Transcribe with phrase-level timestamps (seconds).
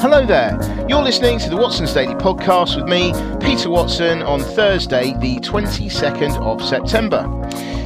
[0.00, 0.56] Hello there.
[0.88, 3.12] You're listening to the Watson's Daily Podcast with me,
[3.44, 7.22] Peter Watson, on Thursday, the 22nd of September.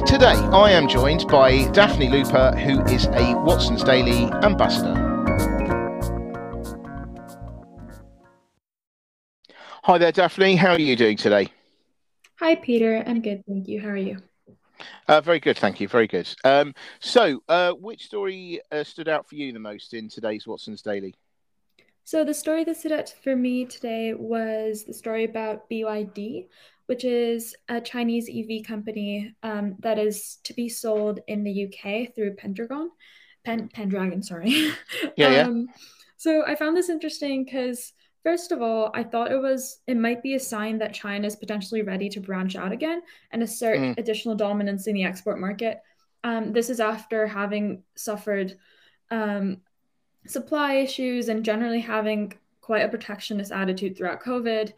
[0.05, 4.93] Today, I am joined by Daphne Looper, who is a Watson's Daily ambassador.
[9.83, 10.55] Hi there, Daphne.
[10.55, 11.49] How are you doing today?
[12.39, 13.03] Hi, Peter.
[13.05, 13.81] I'm good, thank you.
[13.81, 14.19] How are you?
[15.07, 15.87] Uh, very good, thank you.
[15.87, 16.33] Very good.
[16.43, 20.81] Um, so, uh, which story uh, stood out for you the most in today's Watson's
[20.81, 21.15] Daily?
[22.03, 26.47] So, the story that stood out for me today was the story about BYD,
[26.87, 32.13] which is a Chinese EV company um, that is to be sold in the UK
[32.13, 32.91] through Pendragon.
[33.45, 34.71] Pen- Pendragon, sorry.
[35.15, 35.41] Yeah, yeah.
[35.47, 35.67] um,
[36.17, 40.23] so, I found this interesting because, first of all, I thought it was it might
[40.23, 43.97] be a sign that China is potentially ready to branch out again and assert Mm.
[43.97, 45.81] additional dominance in the export market.
[46.23, 48.57] Um, this is after having suffered
[49.11, 49.57] um,
[50.25, 54.71] supply issues and generally having quite a protectionist attitude throughout COVID.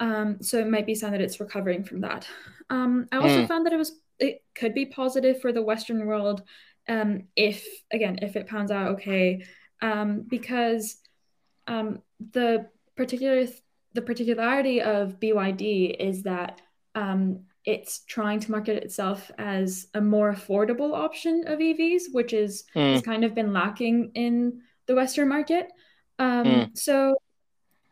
[0.00, 2.28] Um, so it might be a sign that it's recovering from that.
[2.70, 3.48] Um, I also Mm.
[3.48, 6.42] found that it was it could be positive for the Western world
[6.88, 9.44] um, if again if it pans out okay,
[9.82, 11.00] um, because
[11.66, 13.46] um, the particular
[13.94, 16.60] the particularity of BYD is that
[16.96, 22.64] um, it's trying to market itself as a more affordable option of EVs, which is
[22.74, 22.92] Mm.
[22.94, 25.70] has kind of been lacking in the Western market.
[26.18, 26.78] Um, Mm.
[26.78, 27.16] So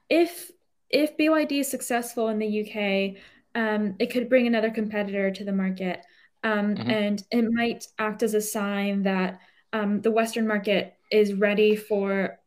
[0.08, 0.50] if
[0.90, 3.16] if BYD is successful in the UK,
[3.54, 6.04] um, it could bring another competitor to the market,
[6.44, 6.88] um, Mhm.
[6.90, 9.38] and it might act as a sign that
[9.72, 12.38] um, the Western market is ready for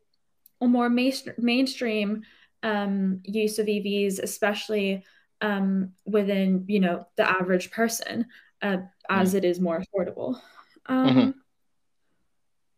[0.62, 2.22] a more main- mainstream
[2.66, 5.06] um, use of EVs, especially
[5.40, 8.26] um, within you know the average person,
[8.62, 8.78] uh,
[9.08, 10.42] as it is more affordable.
[10.88, 11.36] Um,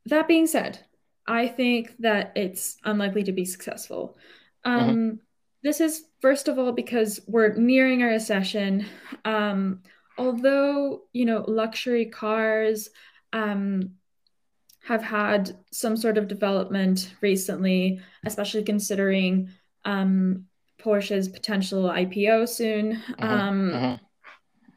[0.07, 0.79] That being said,
[1.25, 4.17] I think that it's unlikely to be successful.
[4.65, 5.19] Um,
[5.63, 8.85] This is first of all because we're nearing a recession.
[9.23, 9.83] Um,
[10.17, 12.89] although you know luxury cars
[13.31, 13.91] um,
[14.83, 19.49] have had some sort of development recently, especially considering
[19.87, 20.45] um,
[20.79, 23.01] Porsche's potential IPO soon.
[23.19, 23.99] Um, Mhm.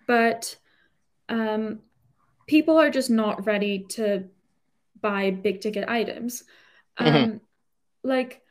[0.06, 0.56] But
[1.28, 1.80] um,
[2.46, 4.24] people are just not ready to
[5.00, 6.44] buy big ticket items.
[6.98, 7.40] Um, Mhm.
[8.02, 8.42] Like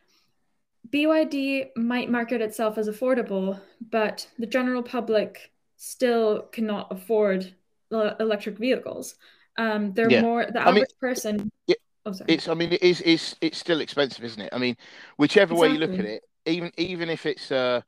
[0.89, 7.53] BYD might market itself as affordable, but the general public still cannot afford
[7.91, 9.15] el- electric vehicles.
[9.57, 10.21] Um, they're Yeah.
[10.21, 11.51] more the I mean, average person.
[11.67, 12.13] yeah, Oh.
[12.27, 14.49] It's, I mean, it is, it's, it's still expensive, isn't it?
[14.53, 14.77] I mean,
[15.17, 17.81] whichever way you look at it, even, even if it's, uh,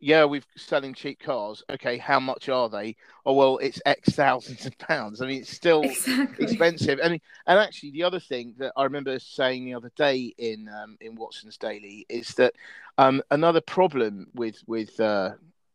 [0.00, 1.62] yeah, we're selling cheap cars.
[1.70, 2.96] Okay, how much are they?
[3.26, 5.20] Oh, well, it's X thousands of pounds.
[5.20, 6.38] I mean, it's still Exactly.
[6.38, 7.00] expensive.
[7.02, 10.96] And and actually, the other thing that I remember saying the other day in um,
[11.00, 12.54] in Watson's Daily is that
[12.98, 15.32] um, another problem with with uh,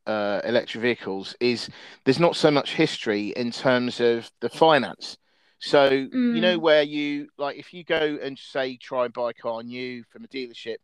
[0.07, 1.69] uh, electric vehicles is
[2.05, 5.17] there's not so much history in terms of the finance.
[5.59, 9.31] So you know Mm, where you like if you go and say try and buy
[9.31, 10.77] a car new from a dealership,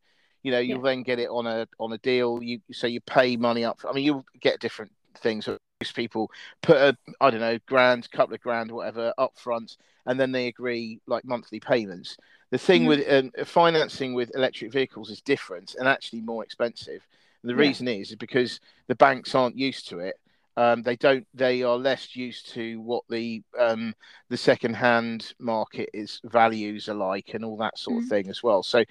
[0.44, 2.42] you know you'll then get it on a on a deal.
[2.42, 3.80] You so you pay money up.
[3.80, 5.48] For, I mean you'll get different things.
[5.82, 10.20] Most people put a I don't know grand, couple of grand, whatever up front, and
[10.20, 12.18] then they agree like monthly payments.
[12.52, 12.88] The thing Mhm.
[12.88, 17.06] with um, financing with electric vehicles is different and actually more expensive.
[17.42, 17.68] And the Yeah.
[17.68, 20.20] reason is, is because the banks aren't used to it.
[20.60, 21.26] Um, they don't.
[21.34, 23.96] They are less used to what the um,
[24.30, 28.10] the second-hand market is values are like, and all that sort of Mhm.
[28.10, 28.62] thing as well.
[28.62, 28.84] So,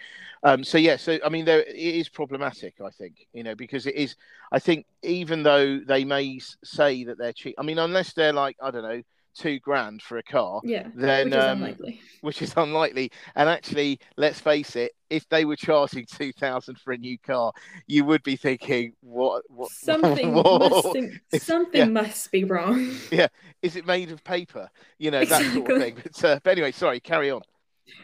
[0.45, 0.97] um, so yeah.
[0.97, 2.75] So I mean, there it is problematic.
[2.81, 4.17] I think you know because it is.
[4.51, 8.57] I think even though they may say that they're cheap, I mean, unless they're like
[8.63, 9.03] I don't know
[9.39, 12.01] two grand for a car, Yeah, then which is um, unlikely.
[12.21, 13.11] which is unlikely.
[13.37, 17.53] And actually, let's face it, if they were charging two thousand for a new car,
[17.87, 21.93] you would be thinking, what, what, Something must think, something yeah.
[21.93, 22.97] must be wrong.
[23.11, 23.29] Yeah,
[23.63, 24.69] is it made of paper?
[24.99, 25.83] You know that sort of Exactly.
[25.83, 25.97] thing.
[26.03, 27.43] But, uh, but anyway, sorry, carry on.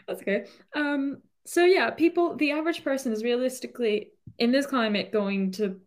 [0.07, 0.45] That's okay.
[0.75, 5.79] Um, so yeah, people, the average person is realistically in this climate going to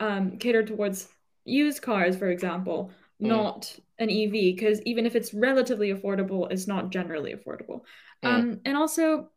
[0.00, 1.08] um, cater towards
[1.44, 2.92] used cars, for example,
[3.24, 3.28] Mm.
[3.28, 7.82] not an EV, because even if it's relatively affordable, it's not generally affordable.
[8.22, 8.28] Mm.
[8.28, 9.30] Um, and also,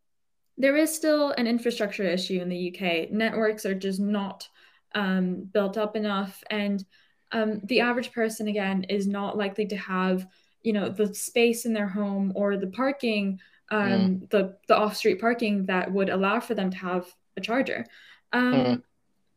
[0.57, 3.11] there is still an infrastructure issue in the UK.
[3.11, 4.47] Networks are just not
[4.95, 6.83] um, built up enough, and
[7.31, 10.27] um, the average person again is not likely to have,
[10.63, 13.39] you know, the space in their home or the parking,
[13.69, 17.05] um, the the off-street parking that would allow for them to have
[17.35, 17.85] a charger.
[18.33, 18.83] Um, Mm.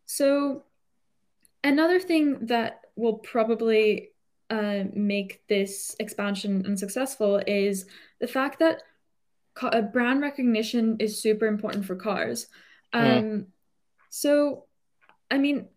[0.06, 0.64] So
[1.62, 4.09] another thing that will probably
[4.50, 7.86] uh, make this expansion unsuccessful is
[8.20, 8.82] the fact that
[9.62, 12.48] uh, brand recognition is super important for cars.
[12.92, 13.46] Um, mm.
[14.10, 14.64] So,
[15.30, 15.68] I mean,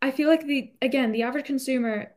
[0.00, 2.12] I feel like the again the average consumer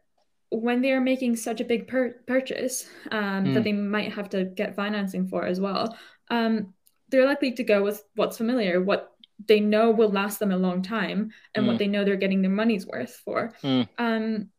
[0.51, 3.53] when they are making such a big pur- purchase um, mm.
[3.53, 5.95] that they might have to get financing for as well,
[6.31, 6.73] um,
[7.09, 9.11] they're likely to go with what's familiar, what
[9.47, 11.67] they know will last them a long time, and mm.
[11.67, 13.53] what they know they're getting their money's worth for.
[13.63, 13.87] Mm.
[13.97, 14.49] Um,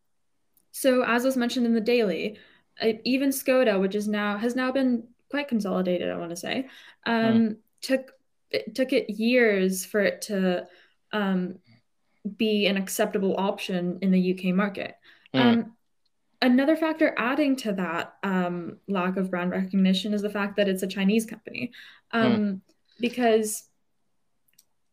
[0.72, 2.38] so, as was mentioned in the daily,
[2.81, 6.69] uh, even Skoda, which is now has now been quite consolidated, I want to say,
[7.06, 7.56] um, mm.
[7.81, 8.12] took
[8.50, 10.67] it took it years for it to
[11.12, 11.58] um,
[12.37, 14.96] be an acceptable option in the UK market.
[15.34, 15.40] Mm.
[15.40, 15.76] Um,
[16.43, 20.82] another factor adding to that um, lack of brand recognition is the fact that it's
[20.82, 21.73] a Chinese company,
[22.12, 22.61] um, mm.
[22.99, 23.64] because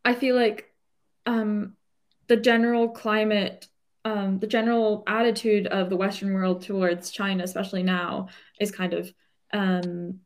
[0.06, 0.74] I feel like
[1.26, 1.76] um,
[2.28, 3.68] the general climate,
[4.08, 9.14] um, the general attitude of the Western world towards China, especially now, is kind of
[9.52, 10.22] um,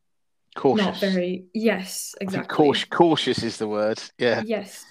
[0.55, 0.85] cautious.
[0.85, 1.45] Not very.
[1.53, 2.55] Yes, exactly.
[2.55, 3.99] Cautious, cautious is the word.
[4.19, 4.43] Yeah.
[4.45, 4.85] Yes.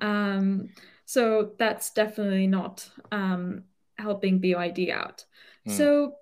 [0.00, 0.70] Um,
[1.04, 3.64] so that's definitely not um,
[3.98, 5.24] helping BYD out.
[5.68, 5.72] Mm.
[5.76, 6.14] So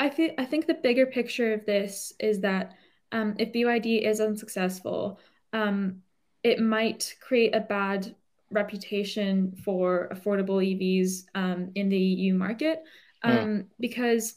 [0.00, 2.72] I think I think the bigger picture of this is that
[3.12, 5.20] um, if BYD is unsuccessful,
[5.52, 6.02] um,
[6.42, 8.16] it might create a bad
[8.52, 12.82] reputation for affordable EVs um, in the EU market
[13.24, 13.66] mm.
[13.78, 14.34] because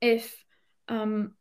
[0.00, 0.44] if
[0.88, 1.32] um,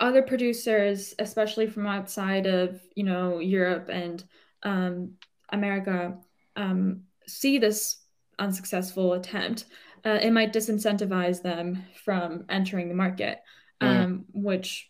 [0.00, 4.24] other producers, especially from outside of you know Europe and
[4.62, 5.12] um,
[5.50, 6.16] America,
[6.56, 8.02] um, see this
[8.38, 9.66] unsuccessful attempt,
[10.04, 13.40] uh, it might disincentivize them from entering the market,
[13.80, 13.86] mm.
[13.86, 14.42] um, mm.
[14.42, 14.88] which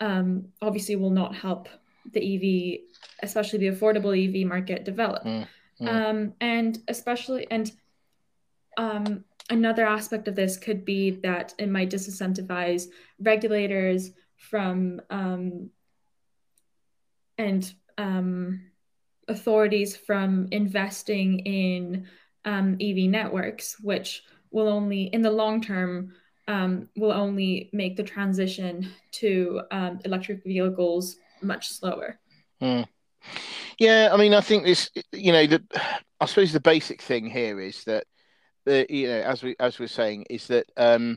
[0.00, 1.68] um, obviously will not help
[2.12, 2.80] the EV,
[3.22, 5.24] especially the affordable EV market, develop.
[5.24, 5.46] Mm.
[5.86, 7.70] Um, and especially, and
[8.76, 12.86] um, another aspect of this could be that it might disincentivize
[13.20, 15.70] regulators from um,
[17.36, 18.60] and um,
[19.28, 22.06] authorities from investing in
[22.44, 26.14] um, EV networks, which will only, in the long term,
[26.48, 32.18] um, will only make the transition to um, electric vehicles much slower.
[32.60, 32.86] Mm.
[33.78, 35.62] Yeah, I mean, I think this, you know, the,
[36.20, 38.04] I suppose the basic thing here is that,
[38.64, 41.16] the, you know, as we as we're saying, is that um,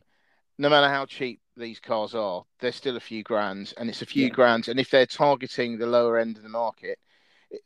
[0.57, 4.05] no matter how cheap these cars are, they're still a few grand, and it's a
[4.05, 4.29] few yeah.
[4.29, 4.67] grand.
[4.67, 6.99] And if they're targeting the lower end of the market,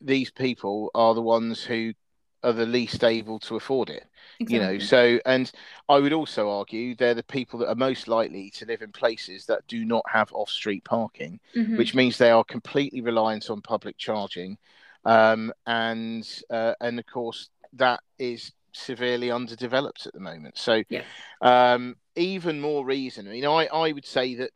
[0.01, 1.93] these people are the ones who
[2.41, 4.05] are the least able to afford it.
[4.39, 4.55] Exactly.
[4.55, 5.51] You know, so and
[5.89, 9.45] I would also argue they're the people that are most likely to live in places
[9.47, 11.75] that do not have off-street parking, mm-hmm.
[11.75, 14.57] which means they are completely reliant on public charging,
[15.05, 20.57] um, and uh, and of course that is severely underdeveloped at the moment.
[20.57, 21.03] So, yeah.
[21.41, 23.25] um, even more reason.
[23.27, 24.51] You know, I, I would say that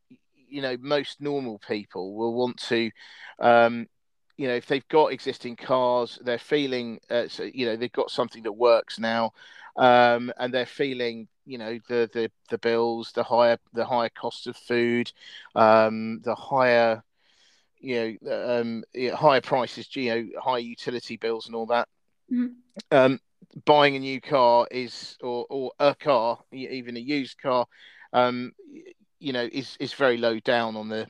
[0.50, 2.92] you know most normal people will want to
[3.40, 3.88] um,
[4.38, 8.10] you know if they've got existing cars they're feeling uh, so, you know they've got
[8.10, 9.32] something that works now
[9.78, 14.48] um, and they're feeling you know the, the the bills the higher the higher cost
[14.48, 15.12] of food
[15.56, 17.04] um, the higher
[17.80, 18.84] you know um,
[19.16, 21.88] higher prices you know higher utility bills and all that
[22.32, 22.48] mm-hmm.
[22.92, 23.20] um,
[23.66, 27.66] buying a new car is or or a car even a used car
[28.14, 28.52] um,
[29.20, 31.08] you know is is very low down on the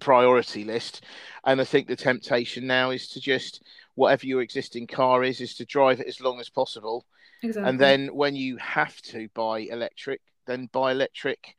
[0.00, 1.04] priority list.
[1.44, 3.62] And I think the temptation now is to just
[3.94, 7.06] whatever your existing car is, is to drive it as long as possible.
[7.42, 7.68] Exactly.
[7.68, 11.56] And then when you have to buy electric, then buy electric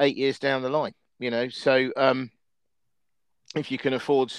[0.00, 0.94] eight years down the line.
[1.18, 2.30] You know, so um,
[3.56, 4.32] if you can afford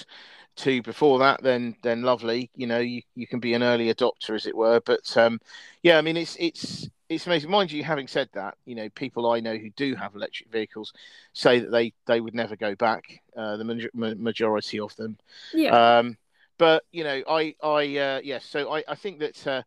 [0.56, 2.50] to before that, then then lovely.
[2.54, 4.80] You know, you, you can be an early adopter, as it were.
[4.80, 5.40] But um,
[5.82, 7.50] yeah, I mean, it's it's it's amazing.
[7.50, 10.92] Mind you, having said that, you know, people I know who do have electric vehicles
[11.32, 13.20] say that they they would never go back.
[13.36, 15.16] Uh, the ma- majority of them.
[15.52, 15.98] Yeah.
[15.98, 16.16] Um,
[16.58, 19.62] but you know, I I uh, yes, yeah, so I I think that uh,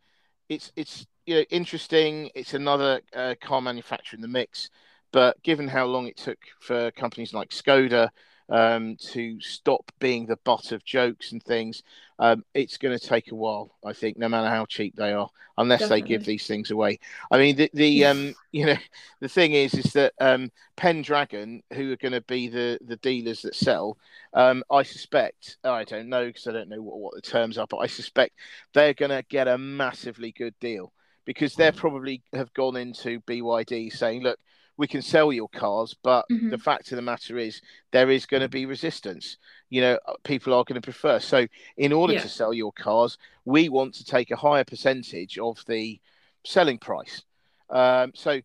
[0.50, 2.30] it's it's you know interesting.
[2.36, 4.70] It's another uh, car manufacturer in the mix.
[5.14, 8.10] But given how long it took for companies like Skoda
[8.52, 11.84] um, to stop being the butt of jokes and things,
[12.20, 13.72] um, it's going to take a while.
[13.84, 16.02] I think, no matter how cheap they are, unless Definitely.
[16.02, 17.00] they give these things away.
[17.32, 18.78] I mean, the, the um, you know,
[19.22, 23.42] the thing is, is that um, Pendragon, who are going to be the the dealers
[23.44, 23.98] that sell,
[24.34, 27.68] um, I suspect, I don't know because I don't know what, what the terms are,
[27.68, 28.36] but I suspect
[28.74, 30.92] they're going to get a massively good deal
[31.26, 34.40] because they probably have gone into BYD saying, look
[34.82, 36.50] we can sell your cars, but mm-hmm.
[36.50, 37.62] the fact of the matter is
[37.92, 39.38] there is going to be resistance.
[39.70, 41.20] You know, uh, people are going to prefer.
[41.20, 41.46] So,
[41.78, 42.22] in order yeah.
[42.22, 46.00] to sell your cars, we want to take a higher percentage of the
[46.44, 47.22] selling price.
[47.70, 48.42] Um, so,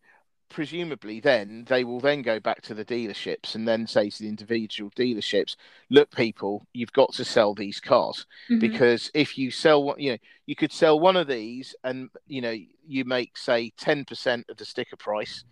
[0.48, 4.28] presumably then they will then go back to the dealerships and then say to the
[4.28, 5.56] individual dealerships
[5.90, 8.60] look people you've got to sell these cars Mhm.
[8.60, 12.40] because if you sell one you know you could sell one of these and you
[12.40, 15.42] know you make say 10% of the sticker price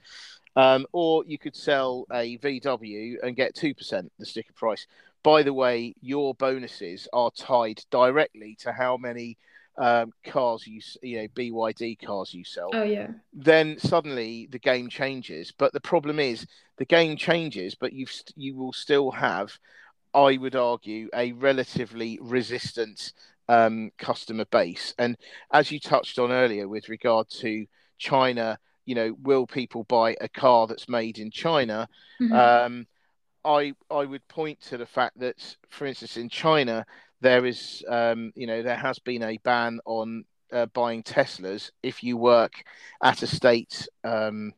[0.56, 4.86] um, or you could sell a vw and get 2% the sticker price
[5.22, 9.36] by the way your bonuses are tied directly to how many
[9.76, 13.08] um, cars you you know byd cars you sell Oh yeah.
[13.32, 15.52] then suddenly the game changes.
[15.56, 16.46] But the problem is
[16.78, 19.58] the game changes, but you've you will still have,
[20.12, 23.12] I would argue, a relatively resistant
[23.48, 24.94] um, customer base.
[24.98, 25.16] And
[25.52, 27.66] as you touched on earlier, with regard to
[27.98, 31.88] China, you know, will people buy a car that's made in China?
[32.20, 32.32] Mhm.
[32.32, 32.86] Um,
[33.44, 36.86] I I would point to the fact that, for instance, in China,
[37.20, 42.02] there is, um, you know, there has been a ban on uh, buying Teslas if
[42.02, 42.52] you work
[43.02, 44.52] at a state, um,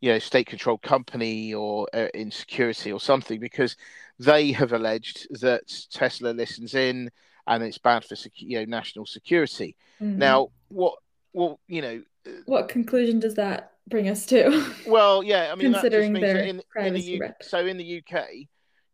[0.00, 3.76] you know, state-controlled company or uh, in security or something, because
[4.18, 7.10] they have alleged that Tesla listens in
[7.46, 9.76] and it's bad for, you know, national security.
[10.00, 10.16] Mhm.
[10.16, 10.98] Now, what,
[11.32, 12.02] well, you know,
[12.46, 14.64] what conclusion does that bring us to?
[14.86, 17.42] Well, yeah, I mean, Considering their in, in the privacy U- rep.
[17.42, 18.24] so in the UK,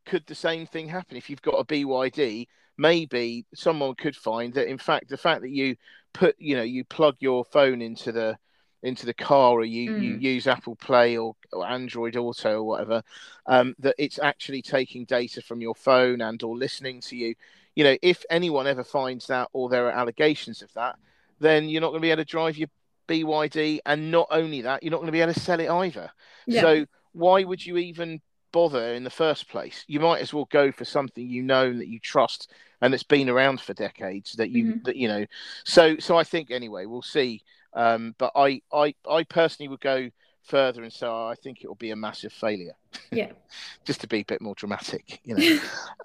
[0.07, 2.47] could the same thing happen if you've got a BYD?
[2.77, 5.77] Maybe someone could find that, in fact, the fact that you
[6.13, 8.37] put, you know, you plug your phone into the
[8.85, 10.23] into the car or you, you Mm.
[10.23, 13.03] use Apple Play or, or Android Auto or whatever,
[13.47, 17.35] um, that it's actually taking data from your phone and or listening to you.
[17.75, 20.95] You know, if anyone ever finds that or there are allegations of that,
[21.41, 22.69] then you're not going to be able to drive your
[23.09, 26.11] BYD, and not only that, you're not going to be able to sell it either.
[26.47, 26.61] Yeah.
[26.61, 28.21] So why would you even
[28.53, 29.85] bother in the first place?
[29.89, 33.29] You might as well go for something you know that you trust and that's been
[33.29, 34.33] around for decades.
[34.33, 34.85] That you Mhm.
[34.85, 35.27] that you know.
[35.65, 37.43] So so I think anyway, we'll see.
[37.75, 40.11] Um, but I I I personally would go
[40.43, 42.77] further and say I think it will be a massive failure.
[43.11, 43.33] Yeah.
[43.85, 45.45] Just to be a bit more dramatic, you know.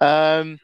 [0.40, 0.58] um,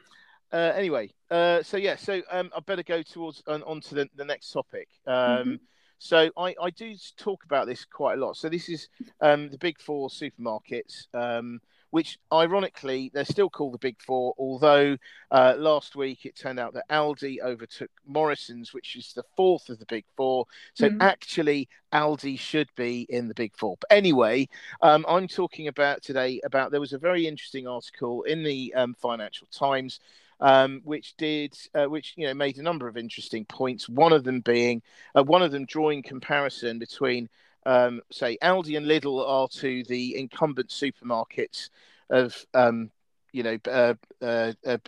[0.53, 4.09] uh, anyway, uh, so yeah, so um, I better go towards on, on to the,
[4.17, 4.89] the next topic.
[5.07, 5.61] Um, Mhm.
[6.01, 8.37] So I, I do talk about this quite a lot.
[8.37, 8.89] So this is
[9.21, 14.33] um, the big four supermarkets, um, which ironically they're still called the big four.
[14.39, 14.97] Although
[15.31, 19.79] uh, last week it turned out that Aldi overtook Morrison's, which is the fourth of
[19.79, 20.47] the big four.
[20.73, 20.97] So Mhm.
[21.03, 23.77] actually Aldi should be in the big four.
[23.79, 24.49] But anyway,
[24.81, 28.95] um, I'm talking about today about there was a very interesting article in the um,
[28.95, 30.01] Financial Times.
[30.43, 33.91] Um, which did, uh, which you know, made a number of interesting points.
[33.91, 34.81] One of them being,
[35.15, 37.29] uh, one of them drawing comparison between,
[37.67, 41.69] um, say, Aldi and Lidl are to the incumbent supermarkets
[42.09, 42.91] of, um,
[43.33, 44.79] you know, uh, uh, uh,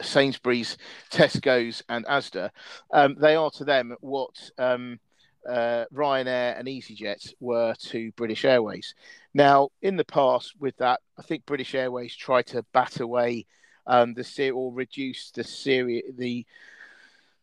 [0.00, 0.78] Sainsbury's,
[1.10, 2.50] Tesco's, and Asda.
[2.92, 4.98] Um, they are to them what um,
[5.48, 8.94] uh, Ryanair and EasyJet were to British Airways.
[9.34, 13.46] Now, in the past, with that, I think British Airways tried to bat away
[13.86, 16.46] um, the ser- or reduce the seri- the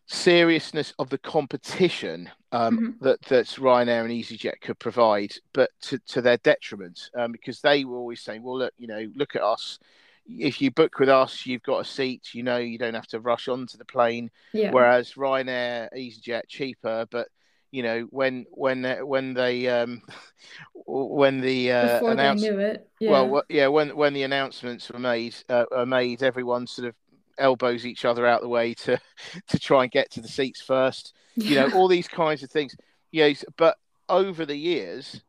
[0.08, 3.00] seriousness of the competition um, Mhm.
[3.00, 7.86] that that Ryanair and EasyJet could provide, but to, to their detriment, um, because they
[7.86, 9.80] were always saying, "Well, look, you know, look at us.
[10.28, 12.34] If you book with us, you've got a seat.
[12.34, 14.30] You know, you don't have to rush onto the plane.
[14.54, 14.72] Yeah.
[14.72, 17.30] Whereas Ryanair, EasyJet, cheaper, but
[17.72, 20.02] you know, when when when they um,
[20.86, 22.88] when the uh, Before announce- it.
[23.00, 23.10] Yeah.
[23.10, 26.96] well, yeah, when when the announcements were made, uh, are made, everyone sort of
[27.38, 29.00] elbows each other out the way to
[29.48, 31.14] to try and get to the seats first.
[31.36, 32.76] You know, all these kinds of things.
[33.12, 33.78] Yeah, s- but
[34.10, 35.22] over the years,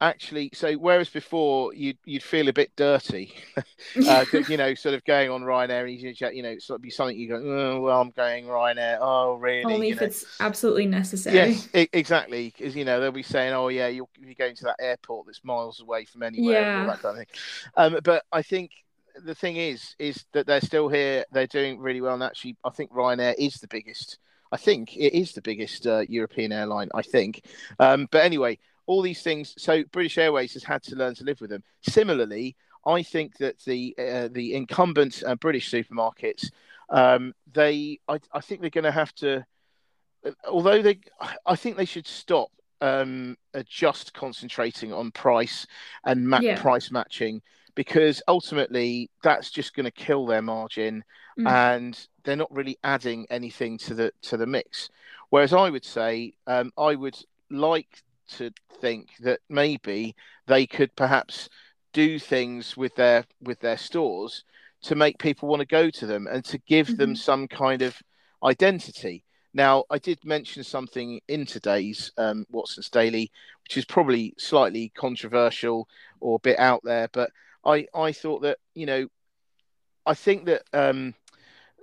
[0.00, 3.32] actually, so whereas before you'd you'd feel a bit dirty,
[4.06, 6.90] uh, you know, sort of going on Ryanair and EasyJet, you know, sort of be
[6.90, 8.98] something you go, oh, well, I'm going Ryanair.
[9.00, 9.64] Oh, really?
[9.74, 10.06] Only you if know?
[10.06, 11.36] it's absolutely necessary.
[11.36, 12.52] Yes, exactly.
[12.56, 15.44] Because you know they'll be saying, "Oh yeah, you're, you're going to that airport that's
[15.44, 16.86] miles away from anywhere," and all Yeah.
[16.86, 17.36] that kind of thing.
[17.76, 18.70] Um, but I think
[19.24, 21.24] the thing is, is that they're still here.
[21.32, 24.18] They're doing really well, and actually, I think Ryanair is the biggest.
[24.52, 26.88] I think it is the biggest uh, European airline.
[26.94, 27.44] I think.
[27.78, 28.58] Um, but anyway,
[28.90, 29.54] all these things.
[29.56, 31.62] So British Airways has had to learn to live with them.
[31.82, 36.50] Similarly, I think that the uh, the incumbent uh, British supermarkets,
[36.88, 39.44] um, they, I, I think they're going to have to
[40.46, 40.98] although they,
[41.46, 42.50] I think they should stop
[42.82, 45.66] um, uh, just concentrating on price
[46.04, 46.60] and ma- Yeah.
[46.60, 47.40] price matching
[47.74, 51.04] because ultimately that's just going to kill their margin
[51.38, 51.48] Mm.
[51.48, 54.90] and they're not really adding anything to the to the mix.
[55.30, 57.16] Whereas I would say um, I would
[57.50, 58.02] like
[58.38, 60.14] to think that maybe
[60.46, 61.48] they could perhaps
[61.92, 64.44] do things with their with their stores
[64.82, 67.18] to make people want to go to them and to give them Mhm.
[67.18, 68.00] some kind of
[68.42, 69.24] identity.
[69.52, 73.30] Now, I did mention something in today's um, Watson's Daily,
[73.64, 75.88] which is probably slightly controversial
[76.20, 77.30] or a bit out there, but
[77.64, 79.08] I, I thought that, you know,
[80.06, 81.14] I think that um,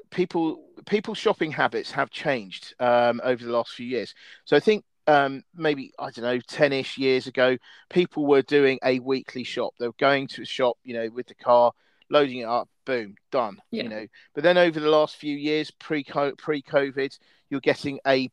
[0.09, 4.15] people people's shopping habits have changed um, over the last few years.
[4.45, 7.57] So I think um, maybe I don't know, ten-ish years ago,
[7.89, 9.73] people were doing a weekly shop.
[9.79, 11.71] They were going to a shop, you know, with the car,
[12.09, 13.61] loading it up, boom, done.
[13.71, 13.83] Yeah.
[13.83, 17.17] You know, but then over the last few years, pre pre COVID,
[17.49, 18.29] you're getting a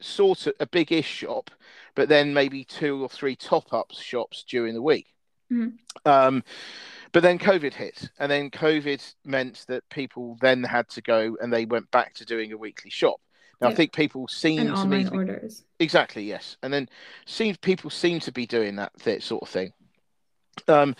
[0.00, 1.50] sort of a big-ish shop,
[1.94, 5.12] but then maybe two or three top-ups shops during the week.
[5.52, 5.76] Mm-hmm.
[6.08, 6.44] Um,
[7.12, 11.52] but then COVID hit, and then COVID meant that people then had to go and
[11.52, 13.20] they went back to doing a weekly shop.
[13.60, 15.64] Now, I think people seem and to online be orders.
[15.80, 16.88] exactly yes, and then
[17.26, 19.72] seems people seem to be doing that sort of thing.
[20.66, 20.94] Um,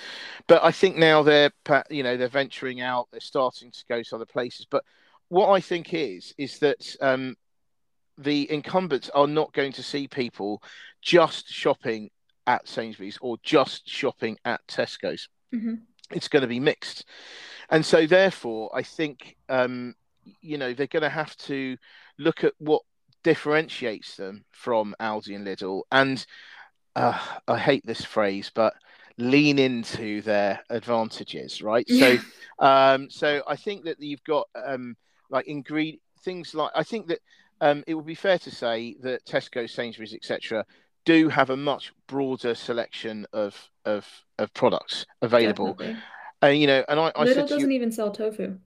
[0.47, 1.51] but I think now they're
[1.91, 4.67] you know they're venturing out, they're starting to go to other places.
[4.69, 4.85] But
[5.29, 7.37] what I think is is that um,
[8.17, 10.63] the incumbents are not going to see people
[11.01, 12.11] just shopping
[12.47, 15.29] at Sainsbury's or just shopping at Tesco's.
[15.55, 15.75] Mm-hmm.
[16.11, 17.05] It's going to be mixed,
[17.69, 19.95] and so therefore I think um,
[20.41, 21.77] you know they're going to have to
[22.19, 22.83] look at what
[23.25, 26.25] differentiates them from Aldi and Lidl, and
[26.97, 28.75] uh, I hate this phrase, but
[29.19, 31.85] lean into their advantages, right?
[31.89, 32.19] Yeah.
[32.19, 32.19] So,
[32.67, 34.97] um, so I think that you've got um,
[35.31, 37.21] like ingredient things like I think that
[37.61, 40.65] um, it would be fair to say that Tesco, Sainsbury's, etc.,
[41.05, 44.07] do have a much broader selection of of
[44.39, 45.77] of products available.
[46.41, 48.59] And you know, and I, I Lidl doesn't you, even sell tofu.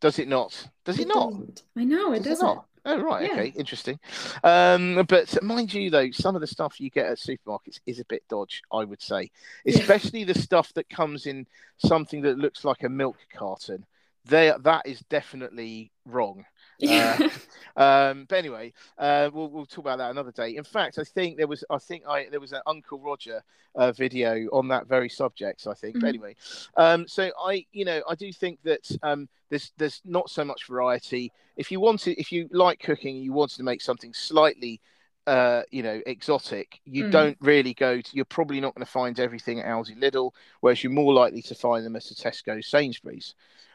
[0.00, 0.68] Does it not?
[0.84, 1.30] Does it, it not?
[1.30, 1.62] Doesn't.
[1.76, 2.66] I know it does not.
[2.84, 3.32] Oh right, yeah.
[3.32, 3.98] okay, interesting.
[4.42, 8.06] Um, but mind you, though, some of the stuff you get at supermarkets is a
[8.06, 9.30] bit dodge, I would say,
[9.66, 10.32] especially yeah.
[10.32, 13.84] the stuff that comes in something that looks like a milk carton.
[14.24, 16.44] There, that is definitely wrong.
[16.82, 17.28] Uh,
[17.76, 20.56] um, but anyway, uh, we'll, we'll talk about that another day.
[20.56, 23.42] In fact, I think there was I think I there was an Uncle Roger
[23.74, 25.66] uh, video on that very subject.
[25.66, 25.96] I think.
[25.96, 26.00] Mm-hmm.
[26.00, 26.36] But anyway,
[26.76, 30.66] um, so I you know I do think that um, there's there's not so much
[30.66, 31.32] variety.
[31.56, 34.80] If you wanted, if you like cooking, you wanted to make something slightly
[35.26, 37.10] uh, you know, exotic, you mm.
[37.12, 40.82] don't really go to, you're probably not going to find everything at Aldi Lidl, whereas
[40.82, 43.34] you're more likely to find them at a Tesco Sainsbury's.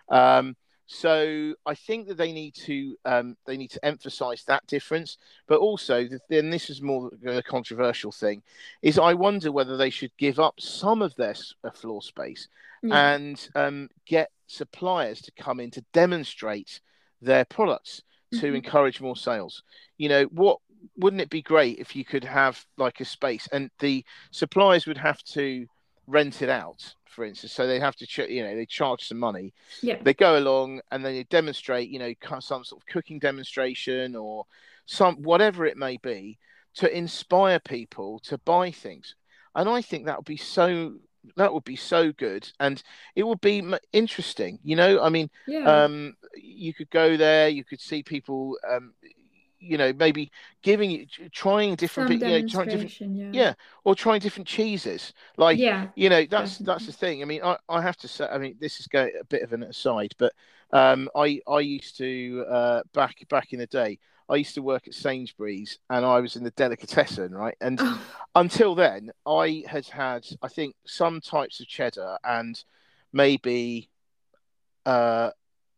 [0.10, 0.56] Um,
[0.88, 5.18] so I think that they need to um, they need to emphasise that difference,
[5.48, 8.44] but also then this is more a controversial thing,
[8.82, 12.48] is I wonder whether they should give up some of their uh, floor space
[12.84, 13.14] yeah.
[13.14, 16.82] and um, get suppliers to come in to demonstrate
[17.22, 18.56] their products to mm-hmm.
[18.56, 19.64] encourage more sales.
[19.98, 20.60] You know what?
[20.98, 25.00] Wouldn't it be great if you could have like a space and the suppliers would
[25.00, 25.66] have to
[26.08, 27.54] rent it out for instance.
[27.54, 29.54] So they have to, ch- you know, they charge some money.
[29.82, 29.98] Yeah.
[30.04, 34.46] They go along and then they demonstrate, you know, some sort of cooking demonstration or
[34.86, 36.38] some whatever it may be
[36.76, 39.16] to inspire people to buy things.
[39.56, 40.96] And I think that would be so
[41.38, 42.84] that would be so good and
[43.16, 43.64] it would be
[43.94, 45.86] interesting you know i mean yeah.
[45.86, 48.94] um you could go there you could see people um
[49.66, 53.30] you know maybe giving trying different you know, trying different yeah.
[53.32, 56.66] yeah or trying different cheeses like yeah you know that's definitely.
[56.66, 59.12] that's the thing i mean I, I have to say i mean this is going
[59.20, 60.34] a bit of an aside but
[60.72, 64.88] um i i used to uh back back in the day I used to work
[64.88, 67.56] at Sainsbury's and I was in the delicatessen, right?
[67.62, 68.02] And oh.
[68.34, 72.60] until then, I had had, I think, some types of cheddar and
[73.14, 73.90] maybe
[74.86, 75.30] uh,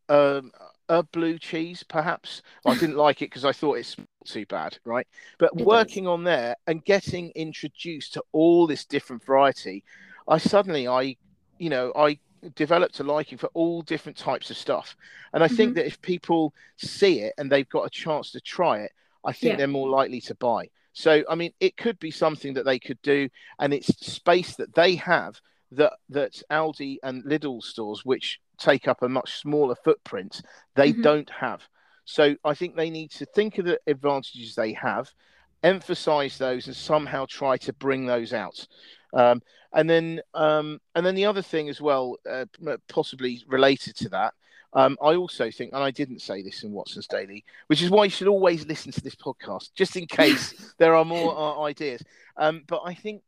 [0.10, 0.52] um,
[0.90, 2.42] a blue cheese, perhaps.
[2.66, 5.08] I didn't like it because I thought it smelled too bad, right?
[5.38, 6.12] But it working does.
[6.12, 9.84] on there and getting introduced to all this different variety,
[10.28, 11.16] I suddenly, I,
[11.58, 12.20] you know, I
[12.56, 14.96] developed a liking for all different types of stuff.
[15.34, 15.56] And I mm-hmm.
[15.56, 18.92] think that if people see it and they've got a chance to try it,
[19.24, 19.58] I think yeah.
[19.58, 20.70] they're more likely to buy.
[20.94, 24.74] So, I mean, it could be something that they could do, and it's space that
[24.74, 25.40] they have
[25.72, 30.42] that that Aldi and Lidl stores, which take up a much smaller footprint,
[30.76, 31.02] they mm-hmm.
[31.02, 31.64] don't have.
[32.06, 35.12] So I think they need to think of the advantages they have,
[35.64, 38.66] emphasize those, and somehow try to bring those out.
[39.14, 39.42] Um,
[39.74, 42.46] and then, um, and then the other thing as well, uh,
[42.88, 44.34] possibly related to that,
[44.74, 48.06] um, I also think, and I didn't say this in Watson's Daily, which is why
[48.06, 52.04] you should always listen to this podcast, just in case there are more uh, ideas.
[52.38, 53.22] Um, but I think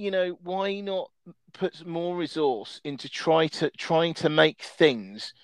[0.00, 1.10] you know, why not
[1.52, 5.34] put more resource into try to trying to make things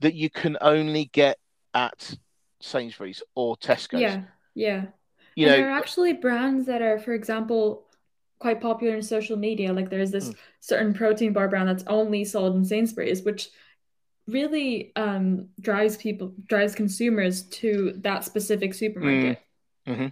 [0.00, 1.38] that you can only get
[1.74, 2.16] at
[2.60, 4.00] Sainsbury's or Tesco's?
[4.00, 4.22] Yeah,
[4.54, 4.86] yeah.
[5.34, 7.86] You and know, there are actually brands that are, for example,
[8.38, 9.72] quite popular in social media.
[9.72, 10.36] Like there's this mm.
[10.60, 13.50] certain protein bar brand that's only sold in Sainsbury's, which
[14.26, 19.40] really um, drives people drives consumers to that specific supermarket.
[19.86, 19.92] Mm.
[19.92, 20.06] Mm-hmm.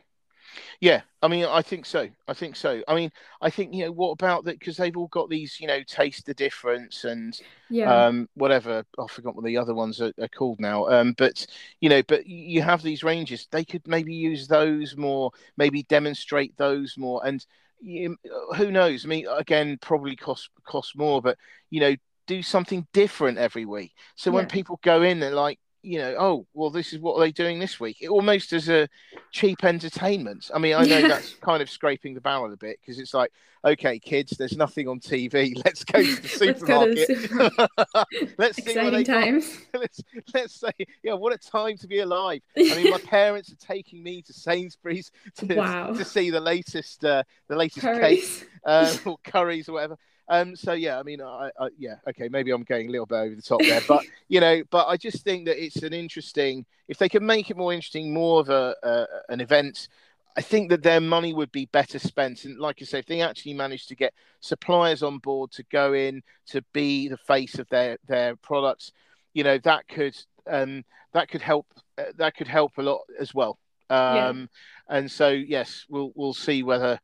[0.80, 2.08] Yeah, I mean, I think so.
[2.28, 2.82] I think so.
[2.88, 3.10] I mean,
[3.40, 6.26] I think you know what about that because they've all got these, you know, taste
[6.26, 7.38] the difference and
[7.70, 8.06] Yeah.
[8.08, 8.84] um, whatever.
[8.98, 10.86] I forgot what the other ones are, are called now.
[10.88, 11.46] Um, but
[11.80, 13.46] you know, but you have these ranges.
[13.50, 17.44] They could maybe use those more, maybe demonstrate those more, and
[17.80, 18.16] you,
[18.56, 19.04] who knows?
[19.04, 21.38] I mean, again, probably cost cost more, but
[21.70, 23.92] you know, do something different every week.
[24.16, 27.26] So when people go in, they're like, you know, oh, well, this is what they're
[27.28, 27.98] they doing this week?
[28.00, 28.88] It almost as a
[29.30, 30.50] cheap entertainment.
[30.54, 31.08] I mean, I know Yeah.
[31.08, 33.30] that's kind of scraping the barrel a bit because it's like,
[33.64, 35.54] okay, kids, there's nothing on TV.
[35.64, 37.08] Let's go to the Let's to the supermarket.
[38.38, 39.58] Let's see what they times.
[39.74, 40.00] let's
[40.32, 40.70] let's say,
[41.02, 42.42] yeah, what a time to be alive.
[42.56, 45.92] I mean, my parents are taking me to Sainsbury's to, Wow.
[45.94, 48.44] to see the latest uh, the latest cake Curries.
[48.64, 49.96] uh, or curries or whatever.
[50.28, 53.16] Um, so yeah, I mean, I, I, yeah, okay, maybe I'm going a little bit
[53.16, 56.64] over the top there, but you know, but I just think that it's an interesting.
[56.88, 59.88] If they can make it more interesting, more of a, a an event,
[60.36, 62.44] I think that their money would be better spent.
[62.44, 65.92] And like I say, if they actually manage to get suppliers on board to go
[65.92, 68.92] in to be the face of their their products,
[69.34, 70.16] you know, that could
[70.50, 71.66] um, that could help
[71.98, 73.58] uh, that could help a lot as well.
[73.90, 74.28] Yeah.
[74.28, 74.48] Um,
[74.88, 76.98] and so yes, we'll we'll see whether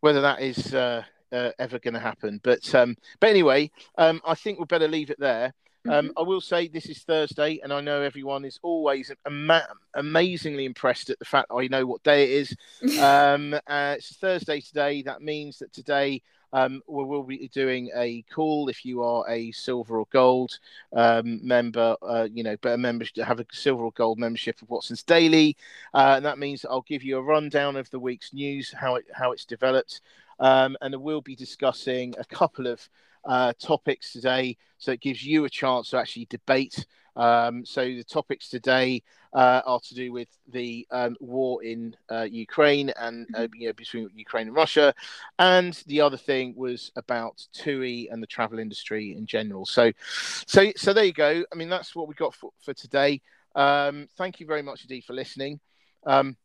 [0.00, 2.40] whether that is uh, uh, ever going to happen.
[2.42, 5.52] But um, but anyway, um, I think we would better leave it there.
[5.88, 6.12] Um, Mhm.
[6.16, 11.10] I will say this is Thursday, and I know everyone is always ama- amazingly impressed
[11.10, 12.56] at the fact I know what day it is.
[12.98, 15.02] Um, uh, it's Thursday today.
[15.02, 19.52] That means that today um, we will be doing a call if you are a
[19.52, 20.58] silver or gold
[20.92, 24.70] um, member, uh, you know, but a member have a silver or gold membership of
[24.70, 25.56] Watson's Daily,
[25.94, 29.04] uh, and that means I'll give you a rundown of the week's news, how it
[29.12, 30.00] how it's developed,
[30.38, 32.88] um, and we'll be discussing a couple of
[33.24, 36.86] uh, topics today, so it gives you a chance to actually debate.
[37.16, 42.26] Um, so the topics today uh, are to do with the um, war in uh,
[42.30, 44.94] Ukraine and uh, you know between Ukraine and Russia,
[45.38, 49.64] and the other thing was about TUI and the travel industry in general.
[49.66, 49.92] So,
[50.46, 51.42] so so there you go.
[51.52, 53.22] I mean that's what we got for, for today.
[53.54, 55.60] Um, thank you very much indeed for listening.
[56.06, 56.36] Um,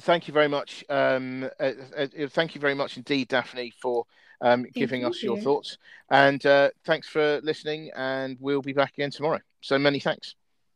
[0.00, 0.84] thank you very much.
[0.88, 4.04] Um, uh, uh, uh, thank you very much indeed, Daphne, for
[4.40, 5.78] um, giving you, us your thoughts.
[6.10, 7.90] And uh, thanks for listening.
[7.96, 9.40] And we'll be back again tomorrow.
[9.60, 10.34] So many thanks.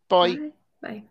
[0.09, 0.37] Bye.
[0.37, 0.53] Bye.
[0.83, 1.03] Bye.